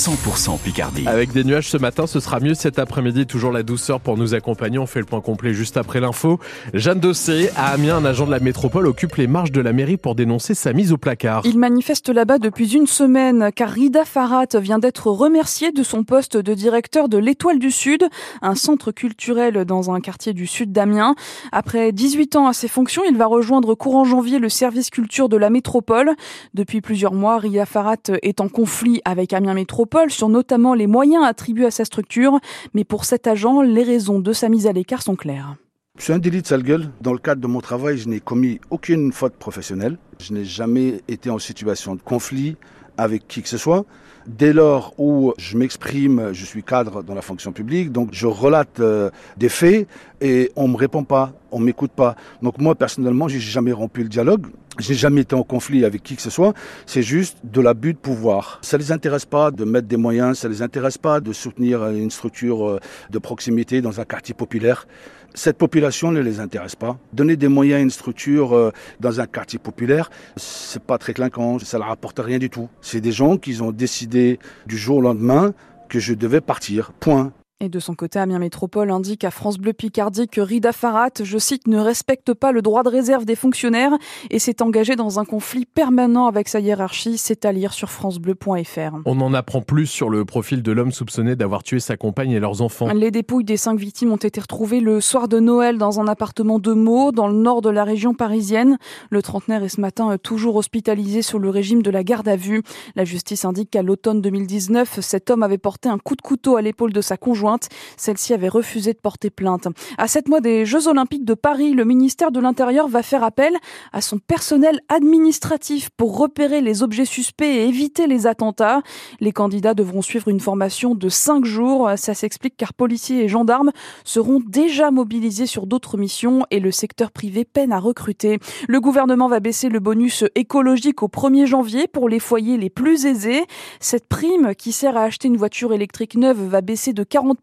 [0.00, 1.06] 100% Picardie.
[1.06, 3.26] Avec des nuages ce matin, ce sera mieux cet après-midi.
[3.26, 4.78] Toujours la douceur pour nous accompagner.
[4.78, 6.40] On fait le point complet juste après l'info.
[6.72, 9.98] Jeanne Dossé, à Amiens, un agent de la métropole occupe les marches de la mairie
[9.98, 11.42] pour dénoncer sa mise au placard.
[11.44, 16.38] Il manifeste là-bas depuis une semaine car Rida Farhat vient d'être remercié de son poste
[16.38, 18.02] de directeur de l'Étoile du Sud,
[18.40, 21.14] un centre culturel dans un quartier du sud d'Amiens.
[21.52, 25.36] Après 18 ans à ses fonctions, il va rejoindre courant janvier le service culture de
[25.36, 26.12] la métropole.
[26.54, 31.24] Depuis plusieurs mois, Rida Farhat est en conflit avec Amiens Métropole sur notamment les moyens
[31.24, 32.38] attribués à sa structure.
[32.74, 35.56] Mais pour cet agent, les raisons de sa mise à l'écart sont claires.
[35.98, 36.88] Suis un délit de sale gueule.
[37.00, 39.98] Dans le cadre de mon travail, je n'ai commis aucune faute professionnelle.
[40.18, 42.56] Je n'ai jamais été en situation de conflit
[42.96, 43.84] avec qui que ce soit.
[44.26, 48.78] Dès lors où je m'exprime, je suis cadre dans la fonction publique, donc je relate
[48.80, 49.88] euh, des faits
[50.20, 52.16] et on me répond pas, on m'écoute pas.
[52.42, 54.46] Donc moi personnellement, j'ai jamais rompu le dialogue.
[54.78, 56.54] J'ai jamais été en conflit avec qui que ce soit.
[56.86, 58.60] C'est juste de l'abus de pouvoir.
[58.62, 60.38] Ça les intéresse pas de mettre des moyens.
[60.38, 64.86] Ça les intéresse pas de soutenir une structure euh, de proximité dans un quartier populaire.
[65.34, 66.98] Cette population ne les intéresse pas.
[67.12, 71.58] Donner des moyens à une structure euh, dans un quartier populaire, c'est pas très clinquant.
[71.58, 72.68] Ça ne rapporte rien du tout.
[72.80, 75.52] C'est des gens qui ont décidé du jour au lendemain
[75.88, 76.92] que je devais partir.
[77.00, 77.32] Point.
[77.62, 81.36] Et de son côté, Amiens Métropole indique à France Bleu Picardie que Rida Farhat, je
[81.36, 83.92] cite, ne respecte pas le droit de réserve des fonctionnaires
[84.30, 87.18] et s'est engagé dans un conflit permanent avec sa hiérarchie.
[87.18, 89.00] C'est à lire sur francebleu.fr.
[89.04, 92.40] On en apprend plus sur le profil de l'homme soupçonné d'avoir tué sa compagne et
[92.40, 92.90] leurs enfants.
[92.94, 96.60] Les dépouilles des cinq victimes ont été retrouvées le soir de Noël dans un appartement
[96.60, 98.78] de Meaux, dans le nord de la région parisienne.
[99.10, 102.62] Le trentenaire est ce matin toujours hospitalisé sous le régime de la garde à vue.
[102.96, 106.62] La justice indique qu'à l'automne 2019, cet homme avait porté un coup de couteau à
[106.62, 107.49] l'épaule de sa conjointe
[107.96, 109.68] celle-ci avait refusé de porter plainte.
[109.98, 113.54] À sept mois des Jeux Olympiques de Paris, le ministère de l'Intérieur va faire appel
[113.92, 118.82] à son personnel administratif pour repérer les objets suspects et éviter les attentats.
[119.20, 121.90] Les candidats devront suivre une formation de cinq jours.
[121.96, 123.70] Ça s'explique car policiers et gendarmes
[124.04, 128.38] seront déjà mobilisés sur d'autres missions et le secteur privé peine à recruter.
[128.68, 133.06] Le gouvernement va baisser le bonus écologique au 1er janvier pour les foyers les plus
[133.06, 133.44] aisés.
[133.80, 137.39] Cette prime qui sert à acheter une voiture électrique neuve va baisser de 40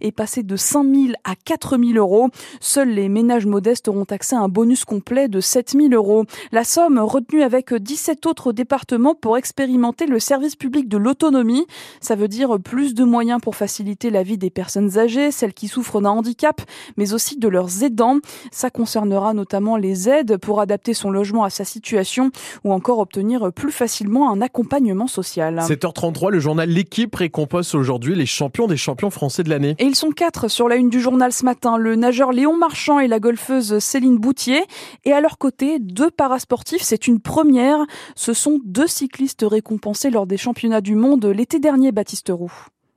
[0.00, 2.28] est passé de 5 000 à 4 000 euros.
[2.60, 6.24] Seuls les ménages modestes auront accès à un bonus complet de 7 000 euros.
[6.52, 11.66] La somme retenue avec 17 autres départements pour expérimenter le service public de l'autonomie.
[12.00, 15.68] Ça veut dire plus de moyens pour faciliter la vie des personnes âgées, celles qui
[15.68, 16.60] souffrent d'un handicap,
[16.96, 18.18] mais aussi de leurs aidants.
[18.50, 22.30] Ça concernera notamment les aides pour adapter son logement à sa situation
[22.64, 25.58] ou encore obtenir plus facilement un accompagnement social.
[25.58, 29.74] 7h33, le journal L'équipe récompense aujourd'hui les champions des champions français de l'année.
[29.78, 33.00] Et ils sont quatre sur la une du journal ce matin, le nageur Léon Marchand
[33.00, 34.62] et la golfeuse Céline Boutier.
[35.04, 37.78] Et à leur côté, deux parasportifs, c'est une première.
[38.14, 42.52] Ce sont deux cyclistes récompensés lors des championnats du monde l'été dernier, Baptiste Roux.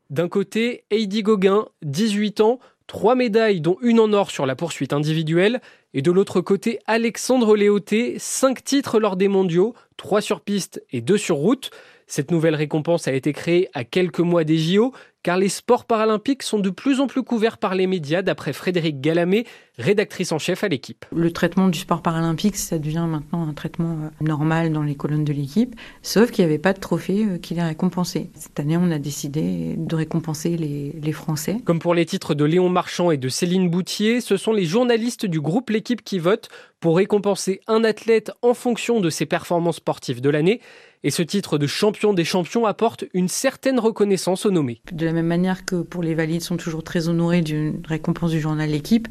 [0.09, 4.91] D'un côté, Heidi Gauguin, 18 ans, trois médailles dont une en or sur la poursuite
[4.91, 5.61] individuelle.
[5.93, 11.01] Et de l'autre côté, Alexandre Léoté, cinq titres lors des mondiaux, trois sur piste et
[11.01, 11.71] deux sur route.
[12.07, 14.93] Cette nouvelle récompense a été créée à quelques mois des JO,
[15.23, 19.01] car les sports paralympiques sont de plus en plus couverts par les médias, d'après Frédéric
[19.01, 19.45] Galamé,
[19.77, 21.05] rédactrice en chef à l'équipe.
[21.15, 25.23] Le traitement du sport paralympique, ça devient maintenant un traitement euh, normal dans les colonnes
[25.23, 28.29] de l'équipe, sauf qu'il n'y avait pas de trophée euh, qui les récompensait.
[28.35, 31.57] Cette année, on a décidé de récompenser les, les Français.
[31.65, 35.25] Comme pour les titres de Léon Marchand et de Céline Boutier, ce sont les journalistes
[35.25, 40.21] du groupe L'équipe qui votent pour récompenser un athlète en fonction de ses performances sportives
[40.21, 40.61] de l'année.
[41.03, 44.81] Et ce titre de champion des champions apporte une certaine reconnaissance au nommé.
[44.91, 48.39] De la même manière que pour les valides sont toujours très honorés d'une récompense du
[48.39, 49.07] journal L'équipe,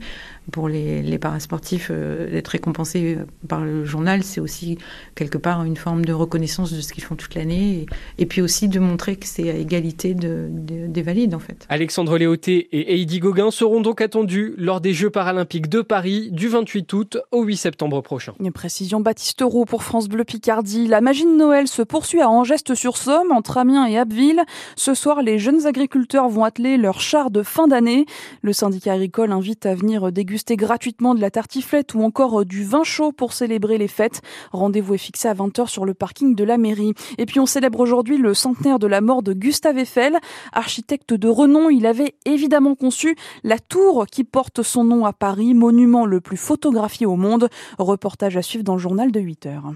[0.51, 4.79] pour les, les parasportifs, euh, d'être récompensés euh, par le journal, c'est aussi
[5.15, 7.87] quelque part une forme de reconnaissance de ce qu'ils font toute l'année
[8.19, 11.39] et, et, puis aussi de montrer que c'est à égalité de, de, des valides en
[11.39, 11.67] fait.
[11.69, 16.49] Alexandre Léoté et Heidi Gauguin seront donc attendus lors des Jeux paralympiques de Paris du
[16.49, 18.35] 28 août au 8 septembre prochain.
[18.41, 20.87] Une précision Baptiste Roux pour France Bleu Picardie.
[20.87, 24.43] La magie de Noël se poursuit à Angeste-sur-Somme, entre Amiens et Abbeville.
[24.77, 28.05] Ce soir, les jeunes agriculteurs vont atteler leur char de fin d'année.
[28.43, 32.85] Le syndicat agricole invite à venir déguster gratuitement de la tartiflette ou encore du vin
[32.85, 34.21] chaud pour célébrer les fêtes.
[34.53, 36.93] Rendez-vous est fixé à 20h sur le parking de la mairie.
[37.17, 40.19] Et puis on célèbre aujourd'hui le centenaire de la mort de Gustave Eiffel.
[40.53, 45.55] Architecte de renom, il avait évidemment conçu la tour qui porte son nom à Paris,
[45.55, 47.49] monument le plus photographié au monde.
[47.79, 49.73] Reportage à suivre dans le journal de 8 heures.